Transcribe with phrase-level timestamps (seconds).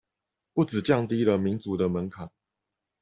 [0.55, 2.27] 不只降低了民主的門檻